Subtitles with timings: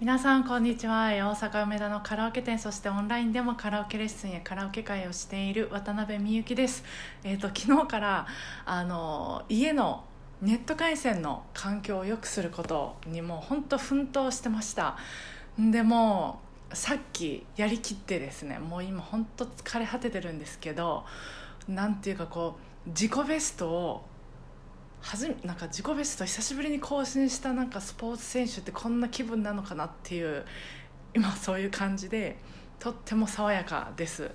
[0.00, 1.10] 皆さんこんにちは。
[1.10, 6.82] 大阪梅田のカラオケ店そしてオンラインでもカラオケレッスンやカラオケ会をしている渡辺美幸です、
[7.22, 8.26] えー、と昨日から
[8.66, 10.02] あの家の
[10.42, 14.96] ネット回線の環境を良くすることにもう本当奮闘してました。
[15.56, 16.40] でも
[16.72, 21.04] さっきやりきってですねもう今本当疲れ果ててるんですけど
[21.68, 24.04] なんていうかこう自己ベストを
[25.04, 30.46] はじなんか自己ベスト久しぶりに更新したなんかスポーツ選手ってこんな気分なのかなっていう
[31.12, 32.38] 今そういう感じで
[32.78, 34.30] とっても爽やかです。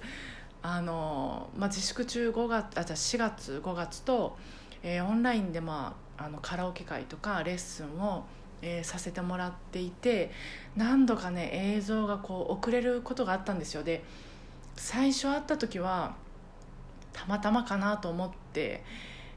[0.61, 4.37] あの、まあ、自粛中5月あじゃ4月5月と、
[4.83, 8.25] えー、オンラインで、まあ、あのカラオケ会とかレッスンを、
[8.61, 10.31] えー、させてもらっていて
[10.75, 13.81] 何度かね映像がこう遅れることがあったんですよ。
[13.81, 14.03] で
[14.75, 16.15] 最初会った時は
[17.11, 18.83] たまたまかなと思って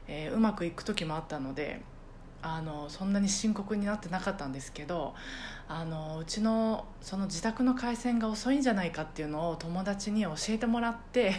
[0.07, 1.81] えー、うまくいく時もあったので
[2.41, 5.15] あのそんなに深刻になってなかったんですけど
[5.67, 11.33] あのうちのその自宅の回線が遅いんじゃないかっていうのを友達に教えてもらって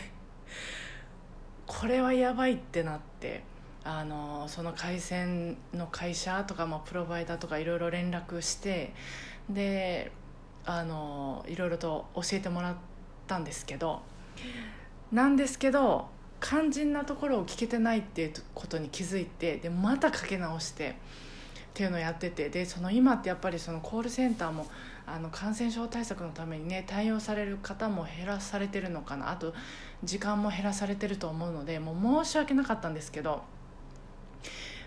[1.67, 3.43] これはやばいってなって
[3.85, 8.95] あのその回線の会社とか、まあ、プロバイダーとかいろいろ連絡して
[9.51, 10.11] で
[10.65, 12.77] あのいろいろと教えてもらっ
[13.27, 14.01] たんですけど
[15.13, 16.09] なんですけど
[16.47, 20.93] 肝心なところを聞けてないっていうことに気づいてでまたかけ直してっ
[21.73, 24.67] ていうのをやっててでその今ってやっぱりそのコールセンターも
[25.07, 29.31] あの感染症対策のためにね対応される方も減らされてるのかな。
[29.31, 29.55] あと
[30.05, 33.43] 時間も減らされてると思うのでもう申し訳なかったんですけど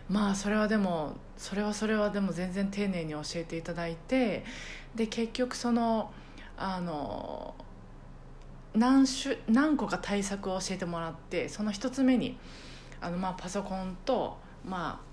[0.09, 4.45] まあそれはでもそれはそれはでも全然丁寧に教えていただいて
[4.95, 6.11] で結局その
[6.55, 7.55] あの
[8.75, 12.37] 何種何個か対策を教えてもらってその1つ目に
[13.01, 15.07] あの、まあ、パソコンとまあ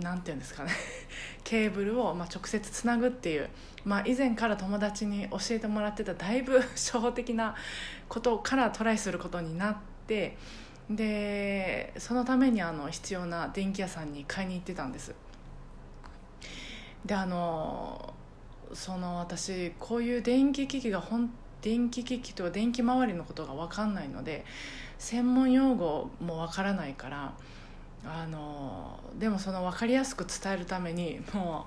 [0.00, 0.72] なんていうんですかね。
[1.44, 3.50] ケーブルをまあ直接つなぐっていう、
[3.84, 7.54] まあ、以前から友達に教えてもらってただいぶ 初歩的な
[8.08, 10.36] ことからトライすることになって
[10.88, 15.14] でそのためにあの必要な電気屋さんに買いに行ってたんです。
[17.04, 18.14] であの
[18.72, 21.30] その私こういう電気機器が本
[21.62, 24.44] 電気機器とか電気周りのことが分かんないので
[24.98, 27.34] 専門用語も分からないから
[28.04, 31.66] あのでもその分かりやすく伝えるためにも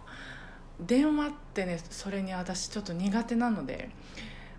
[0.80, 3.90] う電話ってねそれに私ちょっと苦手なので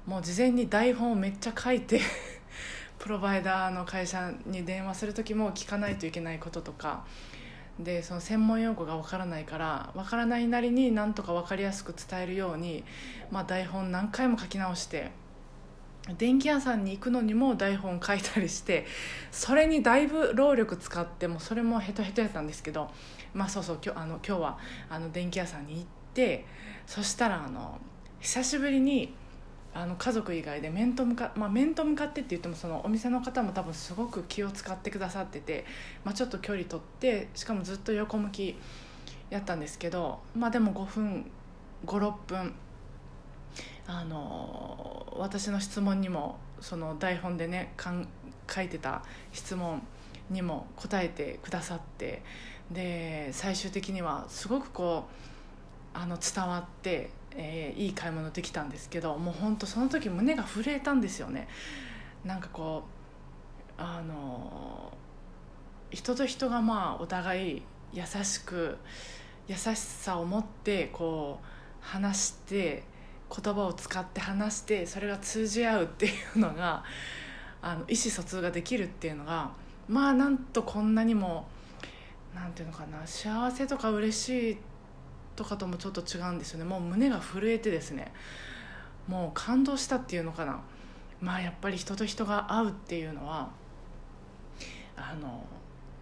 [0.07, 2.01] もう事前に台本をめっちゃ書いて
[2.99, 7.05] プロバイダーの会社に電話する時も聞かないといけないこととか
[7.79, 12.85] でその専門用語が分からないから分からないなりになんとか分かりやすく伝えるように、
[13.31, 15.11] まあ、台本何回も書き直して
[16.19, 18.87] 電気屋さんに行くのにも台本書いたりして
[19.33, 22.91] それにだいぶ労力使ってもそれもヘトヘトやったんですけど
[23.33, 24.59] まあそうそう今日あの今日は
[24.91, 26.45] あの電気屋さんに行って
[26.87, 27.81] そしたらあの
[28.21, 29.15] 久しぶりに
[29.75, 35.65] あの家族以外で面と向か、まあ、面と向かってって言ってもそのお店の方も多分すごく気を使ってくださってて、
[36.05, 38.57] まあ、ちょっと距離取ってしかもずっと横向き
[39.31, 41.31] やったんですけど、まあ、でも5分
[41.87, 42.55] 56分
[43.87, 48.09] あの私の質問にもその台本でねかん
[48.49, 49.03] 書いてた
[49.33, 49.83] 質問
[50.31, 52.23] にも答えてくださって
[52.71, 55.05] で最終的にはすごくこ
[55.95, 61.49] うあの伝わってえー、いい買い物できたんですけどもう本当その時胸が震えたんですよね。
[62.25, 62.85] なんかこ
[63.79, 64.93] うあの
[65.91, 67.63] 人と人がまあお互い
[67.93, 68.79] 優しく
[69.47, 71.47] 優しさを持ってこう
[71.81, 72.85] 話して
[73.31, 76.85] 言葉を使って話してそれが通じ合うっていうのが
[77.61, 79.51] あの意思疎通ができるっていうのが
[79.89, 81.47] まあなんとこんなにも
[82.35, 84.74] なんていうのかな幸せとか嬉しいって
[85.37, 86.65] とかともちょっと違うんですよね。
[86.65, 88.13] もう胸が震えてですね。
[89.09, 90.61] もう感動したっていうのかな。
[91.21, 93.49] まあやっぱり人と人が会うっていうのは
[94.97, 95.47] あの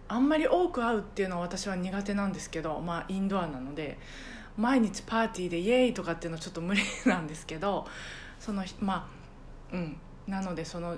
[0.07, 3.97] あんまり多く会うっていうのは私は苦手なんですけどまあインドアなので
[4.57, 7.87] 毎日パーティーでイエーイとかっていうのはちょっと無理なんですけど
[8.39, 9.07] そのま
[9.71, 9.97] あうん。
[10.27, 10.95] なのでその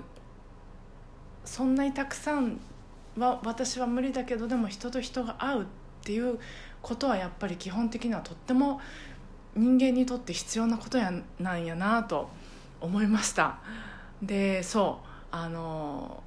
[1.44, 2.60] そんなにたくさん
[3.16, 6.38] は私は無理だけどでも人と人が会うってていう
[6.80, 8.80] ことはやっぱり基本的にはとっても
[9.56, 12.30] 人間にとって必要なことやなんやなと
[12.80, 13.58] 思いました。
[14.22, 16.22] でそうあの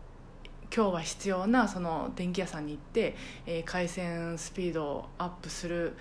[0.76, 3.16] 今日は必要なその電気屋さんに行って、
[3.48, 5.96] えー、回線スピードをアップする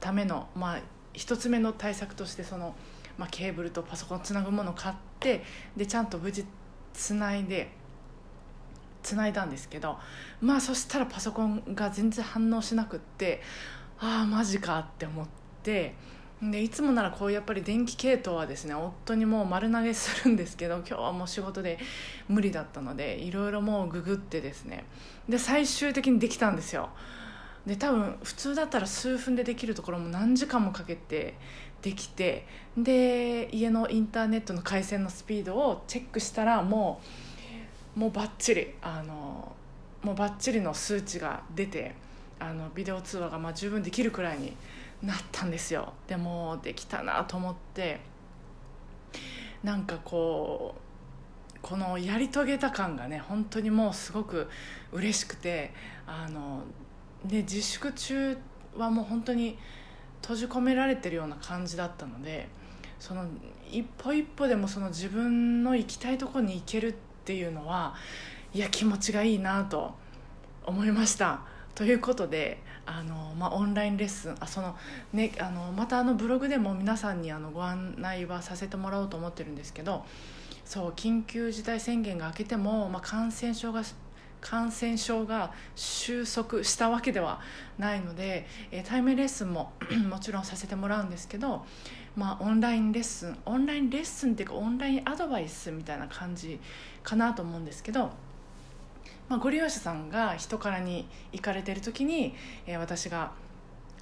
[0.00, 0.80] ための、まあ、
[1.12, 2.74] 一つ目の対策としてその、
[3.18, 5.44] まあ、ケーブルとパソコンつなぐものを買って
[5.76, 6.46] でちゃんと無事
[6.94, 7.70] つないで
[9.02, 9.98] つないだんですけど
[10.40, 13.42] まあそしたらパソコンが全然反応しなくって
[13.98, 15.26] ああマジかって思っ
[15.62, 15.94] て
[16.42, 21.78] でいつもならこうやっぱり電気系統はですね夫にもう丸投げするんですけど今日はもう仕事で
[22.28, 24.84] 無理だったのでいろいろもうググってですね
[25.28, 26.90] で最終的にできたんですよ。
[27.64, 31.34] で多分普通だったら数分でできるところも何時間もかけて
[31.80, 32.44] できて
[32.76, 37.00] で家のインターネットの回線のスピードをチェックしたらも
[37.31, 37.31] う
[37.94, 39.54] もうバッチリあの
[40.02, 41.94] もうバッチリの数値が出て
[42.38, 44.56] あのビデオ通話がまあ十分できるくらいに
[45.02, 45.92] なったんですよ。
[46.06, 48.00] でもできたなと思って
[49.62, 54.48] なんかこうこのやり遂げた感がね本当にもうすごく
[54.90, 55.72] 嬉しくて
[56.06, 56.62] あの
[57.24, 58.36] で自粛中
[58.76, 59.58] はもう本当に
[60.22, 62.48] 閉じ込められてるような感じだったので
[62.98, 63.26] その
[63.70, 67.94] 一歩一歩でもその自分の行きたいところに行けるってていうのは
[68.54, 69.94] いや気持ちがいいなと
[70.64, 71.40] 思いました。
[71.74, 74.76] ということであの、まあ、オンラインレッスンあその、
[75.12, 80.04] ね、あのまたあのブログでも皆さんにあのご案内はさせてもらおうと思ってるんですけど
[80.64, 83.82] そう緊急事態宣言が明けても、まあ、感染症が
[84.42, 87.40] 感染症が収束したわけでは
[87.78, 89.72] ないので、えー、対面レッスンも
[90.10, 91.64] もちろんさせてもらうんですけど、
[92.14, 96.60] まあ、オンラインレッスンオンラインレッスンっていうかオンラインアドバイスみたいな感じ
[97.02, 98.10] かなと思うんですけど
[99.32, 102.34] まあ、ご利用者さんが人からに行かれてる時に、
[102.66, 103.32] えー、私が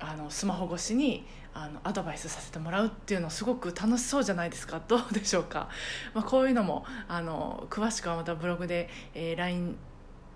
[0.00, 1.24] あのスマホ越しに
[1.54, 4.80] あのアドバイスさせてもらうっていうのすごく楽しそうじゃないですか。
[4.88, 5.68] どうでしょうか、
[6.14, 9.76] まあ、こういうのもあの詳しくはまたブログで、えー、LINE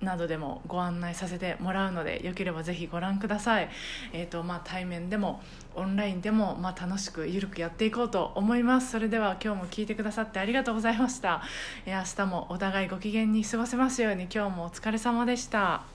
[0.05, 3.69] などでもご案内させてもらうのでよければぜひご覧ください、
[4.13, 5.43] えーとまあ、対面でも
[5.75, 8.91] オンラインでも、まあ、楽しくゆるくやっていこうと思います。
[8.93, 11.43] それでは今日も聞いてくださってありがとうございました、
[11.87, 15.94] え、明日もお互いご機嫌に過ごせますように今日もお疲れ様でした